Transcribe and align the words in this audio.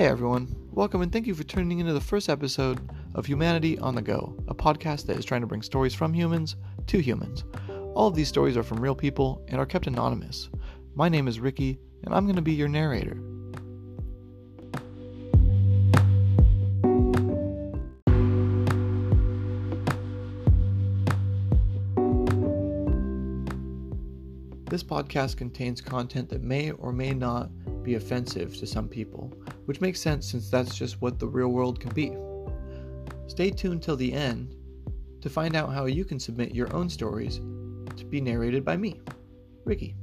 Hey 0.00 0.06
everyone, 0.06 0.56
welcome 0.70 1.02
and 1.02 1.12
thank 1.12 1.26
you 1.26 1.34
for 1.34 1.44
tuning 1.44 1.78
into 1.78 1.92
the 1.92 2.00
first 2.00 2.30
episode 2.30 2.80
of 3.14 3.26
Humanity 3.26 3.78
on 3.80 3.94
the 3.94 4.00
Go, 4.00 4.34
a 4.48 4.54
podcast 4.54 5.04
that 5.04 5.18
is 5.18 5.26
trying 5.26 5.42
to 5.42 5.46
bring 5.46 5.60
stories 5.60 5.92
from 5.92 6.14
humans 6.14 6.56
to 6.86 7.00
humans. 7.00 7.44
All 7.94 8.08
of 8.08 8.14
these 8.14 8.26
stories 8.26 8.56
are 8.56 8.62
from 8.62 8.80
real 8.80 8.94
people 8.94 9.44
and 9.48 9.60
are 9.60 9.66
kept 9.66 9.86
anonymous. 9.86 10.48
My 10.94 11.10
name 11.10 11.28
is 11.28 11.38
Ricky, 11.38 11.78
and 12.02 12.14
I'm 12.14 12.24
going 12.24 12.36
to 12.36 12.40
be 12.40 12.54
your 12.54 12.66
narrator. 12.66 13.20
This 24.70 24.82
podcast 24.82 25.36
contains 25.36 25.82
content 25.82 26.30
that 26.30 26.42
may 26.42 26.70
or 26.70 26.90
may 26.90 27.12
not 27.12 27.50
be 27.82 27.94
offensive 27.94 28.56
to 28.58 28.66
some 28.66 28.88
people, 28.88 29.32
which 29.66 29.80
makes 29.80 30.00
sense 30.00 30.30
since 30.30 30.50
that's 30.50 30.76
just 30.76 31.00
what 31.00 31.18
the 31.18 31.26
real 31.26 31.48
world 31.48 31.80
can 31.80 31.92
be. 31.92 32.16
Stay 33.26 33.50
tuned 33.50 33.82
till 33.82 33.96
the 33.96 34.12
end 34.12 34.54
to 35.20 35.30
find 35.30 35.54
out 35.54 35.72
how 35.72 35.86
you 35.86 36.04
can 36.04 36.18
submit 36.18 36.54
your 36.54 36.74
own 36.74 36.88
stories 36.88 37.40
to 37.96 38.04
be 38.04 38.20
narrated 38.20 38.64
by 38.64 38.76
me, 38.76 39.00
Ricky. 39.64 39.94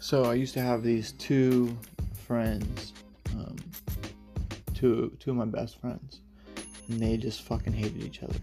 So 0.00 0.24
I 0.24 0.32
used 0.34 0.54
to 0.54 0.62
have 0.62 0.82
these 0.82 1.12
two 1.12 1.76
friends, 2.26 2.94
two 4.78 5.16
two 5.18 5.30
of 5.30 5.36
my 5.36 5.44
best 5.44 5.80
friends, 5.80 6.20
and 6.88 7.00
they 7.00 7.16
just 7.16 7.42
fucking 7.42 7.72
hated 7.72 8.02
each 8.02 8.22
other. 8.22 8.38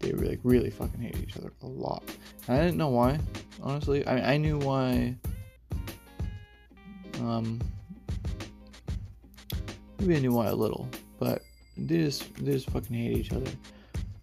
They 0.00 0.12
really, 0.12 0.38
really 0.42 0.70
fucking 0.70 1.00
hated 1.00 1.22
each 1.22 1.36
other 1.36 1.52
a 1.62 1.66
lot. 1.66 2.02
And 2.48 2.56
I 2.58 2.60
didn't 2.64 2.76
know 2.76 2.88
why, 2.88 3.18
honestly. 3.62 4.06
I 4.06 4.34
I 4.34 4.36
knew 4.36 4.58
why. 4.58 5.16
Um, 7.20 7.60
maybe 9.98 10.16
I 10.16 10.20
knew 10.20 10.32
why 10.32 10.48
a 10.48 10.54
little, 10.54 10.88
but 11.18 11.42
they 11.76 11.98
just 11.98 12.34
they 12.36 12.52
just 12.52 12.68
fucking 12.70 12.94
hate 12.94 13.16
each 13.16 13.32
other. 13.32 13.50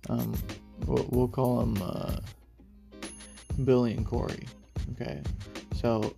Um, 0.09 0.33
we'll, 0.85 1.05
we'll 1.09 1.27
call 1.27 1.59
them 1.61 1.81
uh, 1.81 2.17
Billy 3.63 3.93
and 3.93 4.05
Corey. 4.05 4.45
Okay, 4.93 5.21
so 5.73 6.13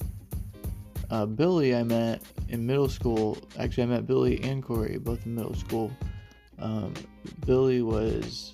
uh, 1.10 1.26
Billy 1.26 1.76
I 1.76 1.84
met 1.84 2.22
in 2.54 2.66
middle 2.66 2.88
school. 2.88 3.36
Actually, 3.60 3.84
I 3.84 3.86
met 3.88 4.08
Billy 4.08 4.42
and 4.44 4.64
Corey 4.64 4.98
both 5.00 5.26
in 5.26 5.34
middle 5.36 5.56
school. 5.56 5.92
Um, 6.60 6.94
Billy 7.48 7.82
was 7.82 8.54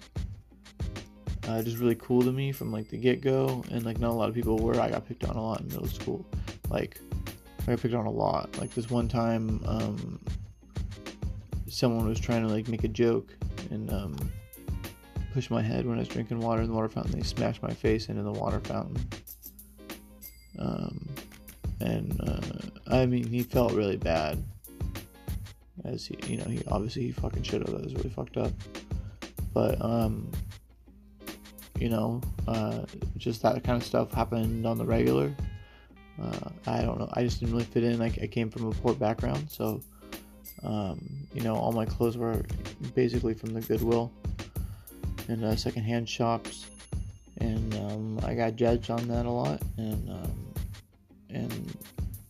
uh, 1.48 1.62
just 1.62 1.78
really 1.78 1.96
cool 1.96 2.22
to 2.22 2.32
me 2.32 2.54
from 2.54 2.72
like 2.72 2.90
the 2.90 2.98
get 2.98 3.20
go, 3.20 3.64
and 3.70 3.86
like 3.86 4.00
not 4.00 4.12
a 4.12 4.14
lot 4.14 4.30
of 4.30 4.36
people 4.36 4.58
were. 4.58 4.80
I 4.80 4.90
got 4.90 5.06
picked 5.06 5.26
on 5.26 5.36
a 5.36 5.42
lot 5.42 5.60
in 5.60 5.68
middle 5.68 5.88
school. 5.88 6.26
Like 6.70 6.98
I 7.64 7.72
got 7.72 7.82
picked 7.82 7.94
on 7.94 8.06
a 8.06 8.12
lot. 8.12 8.58
Like 8.58 8.74
this 8.74 8.90
one 8.90 9.10
time, 9.10 9.62
um, 9.66 10.20
someone 11.68 12.08
was 12.08 12.22
trying 12.22 12.48
to 12.48 12.52
like 12.52 12.70
make 12.70 12.86
a 12.86 12.88
joke 12.88 13.36
and 13.70 13.92
um, 13.92 14.16
push 15.34 15.50
my 15.50 15.62
head 15.62 15.86
when 15.86 15.98
I 15.98 16.00
was 16.00 16.08
drinking 16.08 16.40
water 16.40 16.62
in 16.62 16.70
the 16.70 16.74
water 16.74 16.88
fountain. 16.88 17.20
They 17.20 17.26
smashed 17.26 17.62
my 17.62 17.74
face 17.74 18.08
into 18.08 18.24
the 18.24 18.32
water 18.32 18.62
fountain. 18.62 19.06
Um, 20.58 21.06
and 21.82 22.20
uh, 22.22 22.96
I 22.96 23.06
mean, 23.06 23.28
he 23.28 23.44
felt 23.44 23.74
really 23.74 23.98
bad. 23.98 24.44
As 25.86 26.06
he, 26.06 26.18
you 26.28 26.38
know, 26.38 26.46
he 26.46 26.62
obviously 26.68 27.04
he 27.04 27.12
fucking 27.12 27.44
should 27.44 27.62
have. 27.62 27.72
That 27.72 27.84
was 27.84 27.96
really 27.96 28.10
fucked 28.10 28.38
up. 28.38 28.52
But 29.54 29.82
um, 29.84 30.30
you 31.80 31.90
know, 31.90 32.22
uh, 32.48 32.86
just 33.18 33.42
that 33.44 33.64
kind 33.64 33.82
of 33.82 33.88
stuff 33.88 34.12
happened 34.14 34.66
on 34.66 34.78
the 34.78 34.86
regular. 34.86 35.36
Uh, 36.22 36.50
I 36.68 36.82
don't 36.82 37.00
know. 37.00 37.10
I 37.14 37.24
just 37.24 37.40
didn't 37.40 37.54
really 37.54 37.66
fit 37.66 37.84
in. 37.84 38.02
I, 38.02 38.08
I 38.22 38.28
came 38.28 38.50
from 38.50 38.68
a 38.68 38.72
poor 38.72 38.94
background, 38.94 39.50
so 39.50 39.82
um, 40.64 41.28
you 41.34 41.42
know, 41.42 41.56
all 41.56 41.72
my 41.72 41.86
clothes 41.86 42.18
were 42.18 42.44
basically 42.94 43.34
from 43.34 43.54
the 43.54 43.62
Goodwill 43.62 44.12
and 45.30 45.46
uh, 45.46 45.56
secondhand 45.56 46.10
shops, 46.10 46.66
and 47.38 47.74
um, 47.76 48.20
I 48.24 48.34
got 48.34 48.56
judged 48.56 48.92
on 48.92 49.08
that 49.08 49.26
a 49.26 49.30
lot, 49.30 49.62
and 49.78 50.10
um, 50.10 50.49
and 51.40 51.78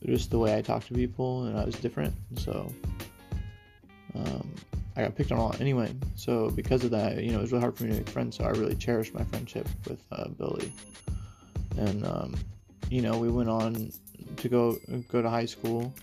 just 0.06 0.31
the 0.31 0.40
way 0.40 0.56
I 0.58 0.62
talked 0.62 0.88
to 0.88 0.94
people, 0.94 1.44
and 1.46 1.58
I 1.58 1.66
was 1.66 1.75
different, 1.75 2.14
so 2.38 2.72
um, 4.16 4.56
I 4.96 5.03
got 5.03 5.16
picked 5.16 5.31
on 5.31 5.38
a 5.38 5.46
lot 5.46 5.62
anyway. 5.62 5.94
So 6.16 6.50
because 6.50 6.84
of 6.84 6.92
that, 6.92 7.24
you 7.24 7.31
know, 7.31 7.40
it 7.40 7.42
was 7.42 7.52
really 7.52 7.62
hard 7.62 7.78
for 7.78 7.84
me 7.84 7.92
to 7.92 7.98
make 7.98 8.09
friends. 8.09 8.38
So 8.38 8.44
I 8.44 8.50
really 8.50 8.75
cherished 8.75 9.14
my 9.14 9.24
friendship 9.24 9.68
with 9.88 10.02
uh, 10.12 10.30
Billy, 10.30 10.72
and 11.78 12.06
um, 12.06 12.36
you 12.90 13.02
know, 13.02 13.18
we 13.18 13.30
went 13.30 13.50
on 13.50 13.92
to 14.38 14.50
go 14.50 14.78
go 15.12 15.22
to 15.22 15.30
high 15.30 15.46
school. 15.46 15.94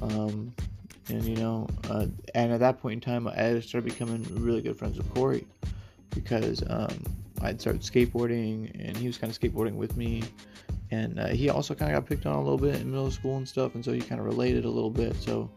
Um, 0.00 0.54
and 1.10 1.24
you 1.24 1.36
know, 1.36 1.66
uh, 1.90 2.06
and 2.34 2.52
at 2.52 2.60
that 2.60 2.80
point 2.80 2.94
in 2.94 3.00
time, 3.00 3.26
I 3.26 3.60
started 3.60 3.84
becoming 3.84 4.22
really 4.42 4.60
good 4.60 4.76
friends 4.76 4.98
with 4.98 5.12
Corey 5.14 5.46
because 6.14 6.62
um, 6.68 7.02
I'd 7.40 7.60
started 7.60 7.82
skateboarding, 7.82 8.70
and 8.86 8.96
he 8.96 9.06
was 9.06 9.18
kind 9.18 9.32
of 9.32 9.38
skateboarding 9.38 9.74
with 9.74 9.96
me, 9.96 10.22
and 10.90 11.18
uh, 11.18 11.26
he 11.28 11.50
also 11.50 11.74
kind 11.74 11.92
of 11.92 12.02
got 12.02 12.08
picked 12.08 12.26
on 12.26 12.34
a 12.34 12.42
little 12.42 12.58
bit 12.58 12.76
in 12.76 12.90
middle 12.90 13.10
school 13.10 13.36
and 13.36 13.48
stuff, 13.48 13.74
and 13.74 13.84
so 13.84 13.92
he 13.92 14.00
kind 14.00 14.20
of 14.20 14.26
related 14.26 14.64
a 14.64 14.70
little 14.70 14.90
bit. 14.90 15.14
So 15.16 15.50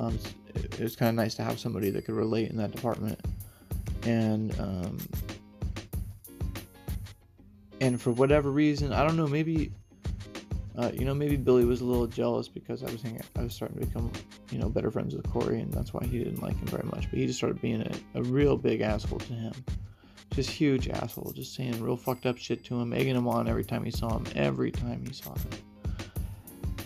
um, 0.00 0.18
it, 0.54 0.80
was 0.80 0.96
kind 0.96 1.08
of 1.08 1.14
nice 1.14 1.34
to 1.36 1.42
have 1.42 1.58
somebody 1.58 1.90
that 1.90 2.04
could 2.04 2.14
relate 2.14 2.50
in 2.50 2.56
that 2.56 2.72
department, 2.72 3.20
and 4.04 4.58
um, 4.58 4.98
and 7.80 8.00
for 8.00 8.10
whatever 8.10 8.50
reason, 8.50 8.92
I 8.92 9.06
don't 9.06 9.16
know, 9.16 9.26
maybe 9.26 9.72
uh, 10.78 10.92
you 10.94 11.04
know, 11.04 11.14
maybe 11.14 11.36
Billy 11.36 11.64
was 11.64 11.80
a 11.80 11.84
little 11.84 12.06
jealous 12.06 12.46
because 12.46 12.84
I 12.84 12.90
was 12.90 13.02
hanging, 13.02 13.20
I 13.36 13.42
was 13.42 13.52
starting 13.52 13.80
to 13.80 13.86
become, 13.86 14.12
you 14.52 14.58
know, 14.58 14.68
better 14.68 14.92
friends 14.92 15.14
with 15.14 15.28
Corey, 15.28 15.60
and 15.60 15.72
that's 15.72 15.92
why 15.92 16.06
he 16.06 16.18
didn't 16.18 16.40
like 16.40 16.56
him 16.56 16.68
very 16.68 16.86
much. 16.86 17.10
But 17.10 17.18
he 17.18 17.26
just 17.26 17.38
started 17.38 17.60
being 17.60 17.82
a, 17.82 18.20
a 18.20 18.22
real 18.22 18.56
big 18.56 18.80
asshole 18.80 19.18
to 19.18 19.32
him, 19.32 19.52
just 20.32 20.50
huge 20.50 20.88
asshole, 20.88 21.32
just 21.34 21.54
saying 21.54 21.82
real 21.82 21.96
fucked 21.96 22.26
up 22.26 22.38
shit 22.38 22.64
to 22.64 22.80
him, 22.80 22.92
egging 22.92 23.16
him 23.16 23.26
on 23.26 23.48
every 23.48 23.64
time 23.64 23.84
he 23.84 23.90
saw 23.90 24.16
him, 24.16 24.24
every 24.34 24.70
time 24.70 25.04
he 25.06 25.12
saw 25.12 25.34
him. 25.34 25.50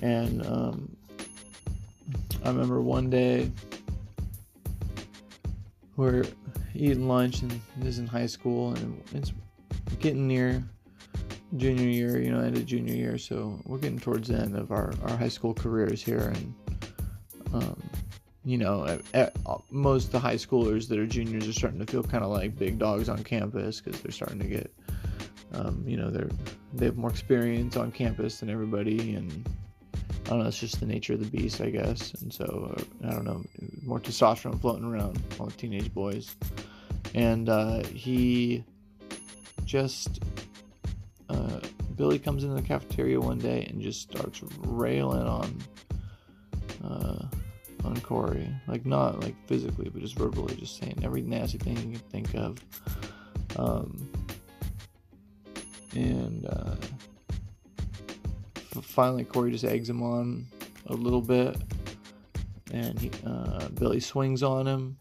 And 0.02 0.46
um, 0.46 0.96
I 2.44 2.48
remember 2.48 2.80
one 2.80 3.10
day 3.10 3.50
we're 5.96 6.24
eating 6.74 7.06
lunch, 7.06 7.42
and 7.42 7.50
this 7.76 7.90
is 7.94 7.98
in 7.98 8.06
high 8.06 8.26
school, 8.26 8.74
and 8.74 9.02
it's 9.14 9.32
getting 10.00 10.26
near 10.26 10.64
junior 11.56 11.88
year, 11.88 12.20
you 12.20 12.30
know, 12.30 12.40
end 12.40 12.56
of 12.56 12.66
junior 12.66 12.94
year, 12.94 13.18
so 13.18 13.60
we're 13.66 13.78
getting 13.78 13.98
towards 13.98 14.28
the 14.28 14.36
end 14.36 14.56
of 14.56 14.72
our, 14.72 14.92
our 15.02 15.16
high 15.16 15.28
school 15.28 15.52
careers 15.52 16.02
here, 16.02 16.32
and 16.34 16.54
um, 17.52 17.82
you 18.44 18.58
know, 18.58 18.84
at, 18.86 19.00
at, 19.14 19.36
most 19.70 20.06
of 20.06 20.12
the 20.12 20.18
high 20.18 20.34
schoolers 20.34 20.88
that 20.88 20.98
are 20.98 21.06
juniors 21.06 21.48
are 21.48 21.52
starting 21.52 21.78
to 21.78 21.86
feel 21.86 22.02
kind 22.02 22.24
of 22.24 22.30
like 22.30 22.58
big 22.58 22.78
dogs 22.78 23.08
on 23.08 23.22
campus 23.22 23.80
because 23.80 24.00
they're 24.00 24.12
starting 24.12 24.40
to 24.40 24.46
get, 24.46 24.72
um, 25.52 25.84
you 25.86 25.96
know, 25.96 26.10
they're 26.10 26.30
they 26.74 26.86
have 26.86 26.96
more 26.96 27.10
experience 27.10 27.76
on 27.76 27.92
campus 27.92 28.40
than 28.40 28.50
everybody, 28.50 29.14
and 29.14 29.48
I 30.26 30.30
don't 30.30 30.38
know, 30.40 30.46
it's 30.46 30.58
just 30.58 30.80
the 30.80 30.86
nature 30.86 31.12
of 31.12 31.20
the 31.20 31.38
beast, 31.38 31.60
I 31.60 31.70
guess, 31.70 32.14
and 32.14 32.32
so 32.32 32.74
uh, 32.76 33.08
I 33.08 33.10
don't 33.12 33.24
know, 33.24 33.44
more 33.84 34.00
testosterone 34.00 34.60
floating 34.60 34.84
around 34.84 35.22
all 35.38 35.46
the 35.46 35.52
teenage 35.52 35.92
boys, 35.92 36.34
and 37.14 37.48
uh, 37.48 37.84
he 37.84 38.64
just 39.64 40.20
uh, 41.28 41.60
Billy 41.96 42.18
comes 42.18 42.42
into 42.42 42.56
the 42.56 42.62
cafeteria 42.62 43.20
one 43.20 43.38
day 43.38 43.66
and 43.70 43.80
just 43.80 44.02
starts 44.02 44.42
railing 44.58 45.22
on 45.22 45.62
uh, 46.84 46.88
on 46.88 47.21
Corey, 48.12 48.46
like 48.68 48.84
not 48.84 49.20
like 49.22 49.34
physically, 49.46 49.88
but 49.88 50.02
just 50.02 50.18
verbally, 50.18 50.54
just 50.56 50.76
saying 50.78 51.00
every 51.02 51.22
nasty 51.22 51.56
thing 51.56 51.76
you 51.78 51.98
can 51.98 52.08
think 52.10 52.34
of. 52.34 52.58
Um, 53.56 54.10
and 55.94 56.46
uh, 56.46 56.76
finally, 58.82 59.24
Corey 59.24 59.50
just 59.50 59.64
eggs 59.64 59.88
him 59.88 60.02
on 60.02 60.46
a 60.88 60.92
little 60.92 61.22
bit, 61.22 61.56
and 62.70 62.98
he, 62.98 63.10
uh, 63.24 63.68
Billy 63.70 64.00
swings 64.00 64.42
on 64.42 64.66
him, 64.66 64.98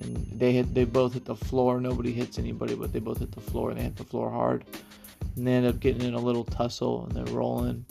and 0.00 0.38
they 0.38 0.52
hit. 0.52 0.72
They 0.72 0.84
both 0.84 1.14
hit 1.14 1.24
the 1.24 1.34
floor. 1.34 1.80
Nobody 1.80 2.12
hits 2.12 2.38
anybody, 2.38 2.76
but 2.76 2.92
they 2.92 3.00
both 3.00 3.18
hit 3.18 3.32
the 3.32 3.40
floor, 3.40 3.70
and 3.70 3.78
they 3.80 3.82
hit 3.82 3.96
the 3.96 4.04
floor 4.04 4.30
hard 4.30 4.64
and 5.36 5.44
they 5.44 5.52
end 5.52 5.66
up 5.66 5.80
getting 5.80 6.02
in 6.02 6.14
a 6.14 6.20
little 6.20 6.44
tussle 6.44 7.06
and 7.06 7.16
they're 7.16 7.34
rolling. 7.34 7.84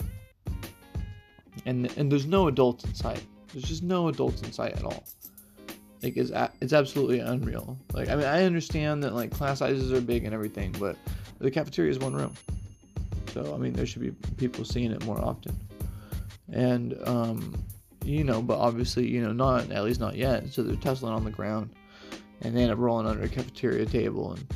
And 1.66 1.92
and 1.98 2.10
there's 2.10 2.24
no 2.24 2.48
adults 2.48 2.84
in 2.84 2.94
sight. 2.94 3.22
There's 3.54 3.64
just 3.64 3.84
no 3.84 4.08
adults 4.08 4.42
in 4.42 4.50
sight 4.50 4.72
at 4.72 4.84
all. 4.84 5.04
Like 6.02 6.16
it's 6.16 6.32
it's 6.60 6.72
absolutely 6.72 7.20
unreal. 7.20 7.78
Like 7.92 8.08
I 8.08 8.16
mean 8.16 8.26
I 8.26 8.42
understand 8.42 9.02
that 9.04 9.14
like 9.14 9.30
class 9.30 9.60
sizes 9.60 9.92
are 9.92 10.00
big 10.00 10.24
and 10.24 10.34
everything, 10.34 10.74
but 10.78 10.96
the 11.38 11.50
cafeteria 11.50 11.92
is 11.92 12.00
one 12.00 12.14
room. 12.14 12.34
So 13.32 13.54
I 13.54 13.58
mean 13.58 13.72
there 13.72 13.86
should 13.86 14.02
be 14.02 14.10
people 14.36 14.64
seeing 14.64 14.90
it 14.90 15.04
more 15.04 15.20
often. 15.20 15.58
And 16.52 16.98
um 17.06 17.54
you 18.04 18.22
know, 18.22 18.42
but 18.42 18.58
obviously, 18.58 19.08
you 19.08 19.22
know, 19.22 19.32
not 19.32 19.70
at 19.70 19.84
least 19.84 20.00
not 20.00 20.16
yet. 20.16 20.52
So 20.52 20.62
they're 20.62 20.76
tussling 20.76 21.14
on 21.14 21.24
the 21.24 21.30
ground 21.30 21.70
and 22.42 22.54
they 22.54 22.62
end 22.62 22.72
up 22.72 22.78
rolling 22.78 23.06
under 23.06 23.22
a 23.22 23.28
cafeteria 23.28 23.86
table 23.86 24.32
and 24.32 24.46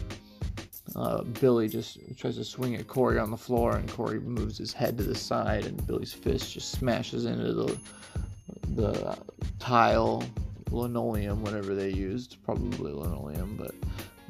uh, 0.96 1.22
Billy 1.22 1.68
just 1.68 1.98
tries 2.16 2.36
to 2.36 2.44
swing 2.44 2.74
at 2.74 2.88
Corey 2.88 3.18
on 3.18 3.30
the 3.30 3.36
floor, 3.36 3.76
and 3.76 3.88
Corey 3.88 4.20
moves 4.20 4.58
his 4.58 4.72
head 4.72 4.96
to 4.98 5.04
the 5.04 5.14
side, 5.14 5.64
and 5.64 5.86
Billy's 5.86 6.12
fist 6.12 6.54
just 6.54 6.72
smashes 6.72 7.24
into 7.24 7.52
the 7.52 7.78
the 8.78 9.18
tile, 9.58 10.22
linoleum, 10.70 11.42
whatever 11.42 11.74
they 11.74 11.90
used, 11.90 12.36
probably 12.44 12.92
linoleum, 12.92 13.56
but 13.56 13.74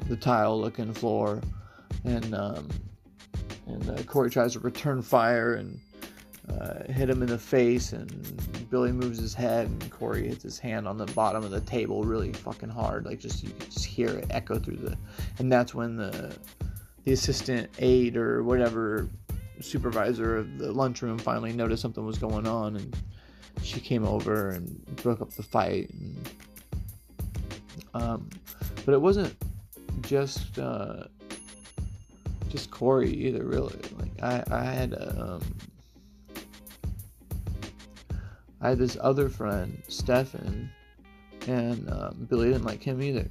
the 0.07 0.17
tile-looking 0.17 0.91
floor, 0.91 1.39
and 2.03 2.33
um, 2.33 2.67
and 3.67 3.87
uh, 3.91 4.01
Corey 4.03 4.31
tries 4.31 4.53
to 4.53 4.59
return 4.59 5.03
fire 5.03 5.53
and 5.53 5.79
uh, 6.49 6.91
hit 6.91 7.11
him 7.11 7.21
in 7.21 7.29
the 7.29 7.37
face, 7.37 7.93
and 7.93 8.09
Billy 8.71 8.91
moves 8.91 9.19
his 9.19 9.35
head, 9.35 9.67
and 9.67 9.91
Corey 9.91 10.27
hits 10.27 10.41
his 10.41 10.57
hand 10.57 10.87
on 10.87 10.97
the 10.97 11.05
bottom 11.13 11.43
of 11.43 11.51
the 11.51 11.61
table 11.61 12.03
really 12.03 12.33
fucking 12.33 12.69
hard, 12.69 13.05
like 13.05 13.19
just 13.19 13.43
you 13.43 13.51
just 13.69 13.85
hear 13.85 14.09
it 14.09 14.25
echo 14.31 14.57
through 14.57 14.77
the, 14.77 14.97
and 15.37 15.51
that's 15.51 15.75
when 15.75 15.95
the 15.95 16.35
the 17.05 17.11
assistant 17.11 17.69
aide 17.77 18.17
or 18.17 18.43
whatever 18.43 19.07
supervisor 19.61 20.37
of 20.37 20.57
the 20.57 20.71
lunchroom 20.71 21.19
finally 21.19 21.53
noticed 21.53 21.83
something 21.83 22.03
was 22.03 22.17
going 22.17 22.47
on, 22.47 22.77
and 22.77 22.95
she 23.63 23.79
came 23.79 24.05
over 24.05 24.49
and 24.51 24.85
broke 24.97 25.21
up 25.21 25.31
the 25.31 25.43
fight, 25.43 25.89
and, 25.91 26.29
um, 27.93 28.29
but 28.85 28.93
it 28.93 29.01
wasn't 29.01 29.35
just 30.01 30.57
uh, 30.59 31.03
just 32.49 32.71
Corey 32.71 33.11
either, 33.11 33.43
really. 33.43 33.79
Like 33.97 34.23
I, 34.23 34.43
I 34.51 34.63
had 34.63 34.93
um, 34.95 35.41
I 38.61 38.69
had 38.69 38.77
this 38.77 38.97
other 38.99 39.29
friend, 39.29 39.81
Stefan, 39.87 40.69
and 41.47 41.89
um, 41.91 42.27
Billy 42.29 42.49
didn't 42.49 42.65
like 42.65 42.83
him 42.83 43.01
either. 43.01 43.27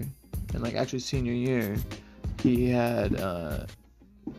And 0.54 0.62
like 0.62 0.74
actually 0.74 1.00
senior 1.00 1.32
year, 1.32 1.76
he 2.42 2.68
had 2.68 3.16
uh, 3.20 3.66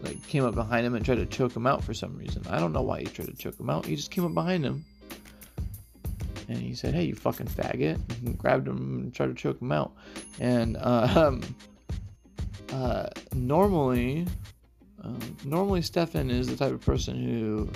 like 0.02 0.22
came 0.28 0.46
up 0.46 0.56
behind 0.56 0.86
him 0.86 0.96
and 0.96 1.06
tried 1.06 1.16
to 1.16 1.26
choke 1.26 1.56
him 1.56 1.68
out 1.68 1.84
for 1.84 1.94
some 1.94 2.18
reason. 2.18 2.44
I 2.50 2.60
don't 2.60 2.74
know 2.74 2.82
why 2.82 3.02
he 3.02 3.06
tried 3.06 3.28
to 3.28 3.36
choke 3.36 3.60
him 3.60 3.70
out. 3.70 3.86
He 3.86 3.96
just 3.96 4.12
came 4.12 4.26
up 4.26 4.34
behind 4.34 4.66
him 4.66 4.86
and 6.50 6.58
he 6.58 6.74
said, 6.74 6.94
"Hey, 6.94 7.06
you 7.06 7.16
fucking 7.16 7.48
faggot!" 7.48 8.00
And 8.26 8.38
grabbed 8.38 8.68
him 8.68 8.78
and 8.78 9.14
tried 9.14 9.28
to 9.28 9.34
choke 9.36 9.62
him 9.62 9.72
out. 9.72 9.94
And 10.40 10.76
um, 10.82 11.42
uh, 12.74 13.08
normally, 13.34 14.28
um, 15.04 15.38
normally 15.46 15.82
Stefan 15.82 16.30
is 16.30 16.48
the 16.48 16.58
type 16.58 16.74
of 16.74 16.82
person 16.82 17.24
who 17.24 17.70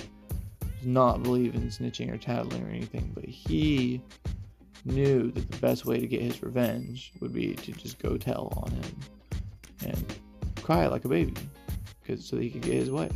does 0.80 0.88
not 0.88 1.24
believe 1.24 1.56
in 1.56 1.70
snitching 1.70 2.12
or 2.12 2.18
tattling 2.18 2.64
or 2.66 2.70
anything, 2.70 3.12
but 3.14 3.26
he 3.26 4.02
knew 4.86 5.32
that 5.32 5.50
the 5.50 5.58
best 5.58 5.86
way 5.86 6.00
to 6.00 6.08
get 6.08 6.22
his 6.22 6.44
revenge 6.44 7.14
would 7.22 7.34
be 7.34 7.54
to 7.54 7.72
just 7.72 8.00
go 8.00 8.18
tell 8.18 8.52
on 8.58 8.72
him 8.72 9.00
and 9.86 10.20
cry 10.62 10.88
like 10.88 11.06
a 11.06 11.08
baby 11.08 11.34
because 12.02 12.26
so 12.26 12.36
that 12.36 12.44
he 12.44 12.50
could 12.50 12.62
get 12.62 12.74
his 12.74 12.92
way. 12.92 13.10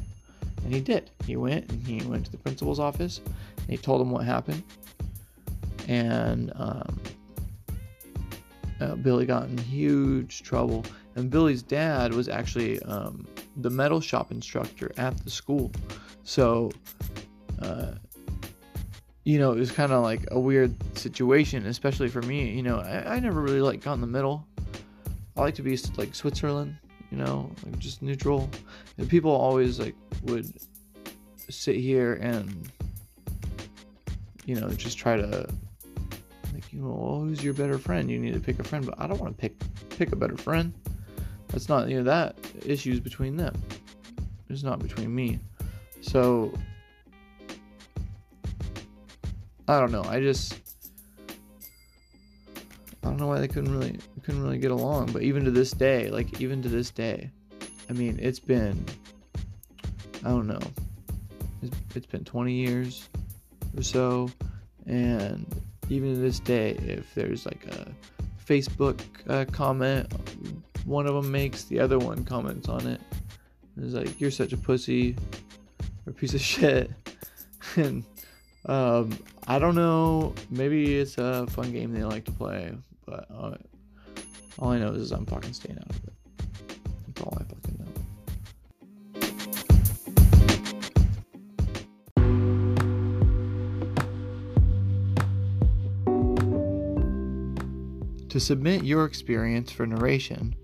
And 0.63 0.73
he 0.73 0.79
did. 0.79 1.11
He 1.25 1.35
went 1.35 1.69
and 1.71 1.85
he 1.85 2.05
went 2.07 2.25
to 2.25 2.31
the 2.31 2.37
principal's 2.37 2.79
office 2.79 3.21
and 3.57 3.69
he 3.69 3.77
told 3.77 4.01
him 4.01 4.11
what 4.11 4.25
happened. 4.25 4.63
And 5.87 6.51
um, 6.55 6.99
uh, 8.79 8.95
Billy 8.95 9.25
got 9.25 9.43
in 9.49 9.57
huge 9.57 10.43
trouble. 10.43 10.85
And 11.15 11.29
Billy's 11.29 11.63
dad 11.63 12.13
was 12.13 12.29
actually 12.29 12.81
um, 12.83 13.25
the 13.57 13.69
metal 13.69 13.99
shop 13.99 14.31
instructor 14.31 14.91
at 14.97 15.17
the 15.23 15.29
school. 15.29 15.71
So 16.23 16.71
uh, 17.61 17.93
you 19.27 19.39
know, 19.39 19.51
it 19.51 19.59
was 19.59 19.73
kind 19.73 19.91
of 19.91 20.03
like 20.03 20.21
a 20.31 20.39
weird 20.39 20.73
situation, 20.97 21.65
especially 21.65 22.07
for 22.07 22.21
me. 22.21 22.49
You 22.49 22.63
know, 22.63 22.77
I, 22.77 23.15
I 23.15 23.19
never 23.19 23.41
really 23.41 23.59
like 23.59 23.83
got 23.83 23.91
in 23.95 23.99
the 23.99 24.07
middle. 24.07 24.47
I 25.35 25.41
like 25.41 25.55
to 25.55 25.61
be 25.61 25.77
like 25.97 26.15
Switzerland, 26.15 26.77
you 27.11 27.17
know, 27.17 27.51
like 27.65 27.77
just 27.77 28.01
neutral. 28.01 28.49
And 28.97 29.09
people 29.09 29.31
always 29.31 29.81
like 29.81 29.95
would 30.23 30.49
sit 31.49 31.75
here 31.75 32.13
and, 32.13 32.71
you 34.45 34.55
know, 34.55 34.69
just 34.69 34.97
try 34.97 35.17
to, 35.17 35.49
you 36.77 36.83
know, 36.83 36.89
well, 36.89 37.21
who's 37.21 37.43
your 37.43 37.55
better 37.55 37.79
friend? 37.79 38.09
You 38.09 38.19
need 38.19 38.35
to 38.35 38.39
pick 38.39 38.59
a 38.59 38.63
friend, 38.63 38.85
but 38.85 38.93
I 38.99 39.07
don't 39.07 39.19
want 39.19 39.35
to 39.35 39.41
pick 39.41 39.55
pick 39.89 40.11
a 40.11 40.15
better 40.15 40.37
friend. 40.37 40.75
That's 41.47 41.69
not, 41.69 41.89
you 41.89 41.97
know, 41.97 42.03
that 42.03 42.37
issues 42.63 42.99
between 42.99 43.35
them. 43.35 43.59
It's 44.47 44.61
not 44.61 44.77
between 44.77 45.13
me. 45.13 45.39
So 46.01 46.53
I 49.67 49.79
don't 49.79 49.91
know. 49.91 50.03
I 50.03 50.19
just 50.19 50.59
I 53.03 53.07
don't 53.07 53.17
know 53.17 53.25
why 53.25 53.39
they 53.39 53.47
couldn't 53.47 53.71
really 53.71 53.97
couldn't 54.21 54.43
really 54.43 54.59
get 54.59 54.69
along. 54.69 55.11
But 55.13 55.23
even 55.23 55.45
to 55.45 55.51
this 55.51 55.71
day, 55.71 56.11
like 56.11 56.39
even 56.39 56.61
to 56.61 56.69
this 56.69 56.91
day, 56.91 57.31
I 57.89 57.93
mean, 57.93 58.19
it's 58.21 58.39
been 58.39 58.85
I 60.23 60.29
don't 60.29 60.45
know. 60.45 60.59
It's, 61.63 61.75
it's 61.95 62.05
been 62.05 62.23
20 62.23 62.53
years 62.53 63.09
or 63.75 63.81
so, 63.81 64.29
and 64.85 65.43
even 65.89 66.13
to 66.13 66.19
this 66.19 66.39
day, 66.39 66.71
if 66.85 67.13
there's 67.15 67.45
like 67.45 67.65
a 67.67 67.87
Facebook 68.45 69.01
uh, 69.27 69.45
comment, 69.51 70.11
one 70.85 71.07
of 71.07 71.13
them 71.13 71.31
makes, 71.31 71.65
the 71.65 71.79
other 71.79 71.99
one 71.99 72.23
comments 72.23 72.69
on 72.69 72.85
it. 72.87 73.01
It's 73.77 73.93
like 73.93 74.19
you're 74.19 74.31
such 74.31 74.53
a 74.53 74.57
pussy 74.57 75.15
or 76.05 76.13
piece 76.13 76.33
of 76.33 76.41
shit, 76.53 76.91
and 77.75 78.03
um, 78.65 79.17
I 79.47 79.59
don't 79.59 79.75
know. 79.75 80.33
Maybe 80.49 80.97
it's 80.97 81.17
a 81.17 81.45
fun 81.47 81.71
game 81.71 81.93
they 81.93 82.03
like 82.03 82.25
to 82.25 82.31
play, 82.31 82.73
but 83.05 83.27
uh, 83.29 83.55
all 84.59 84.69
I 84.69 84.79
know 84.79 84.93
is 84.93 85.11
I'm 85.11 85.25
fucking 85.25 85.53
staying 85.53 85.77
out 85.77 85.89
of 85.89 86.03
it. 86.03 86.13
That's 87.07 87.21
all 87.21 87.37
I 87.39 87.43
fucking 87.43 87.77
know. 87.79 87.96
To 98.29 98.39
submit 98.39 98.83
your 98.83 99.05
experience 99.05 99.71
for 99.71 99.85
narration, 99.85 100.55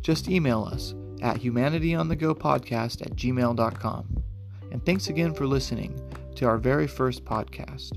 just 0.00 0.28
email 0.28 0.64
us 0.64 0.94
at 1.20 1.38
humanityonthegopodcast 1.38 3.02
at 3.02 3.16
gmail.com. 3.16 4.24
And 4.72 4.84
thanks 4.84 5.08
again 5.08 5.32
for 5.32 5.46
listening 5.46 6.00
to 6.36 6.46
our 6.46 6.58
very 6.58 6.86
first 6.86 7.24
podcast. 7.24 7.92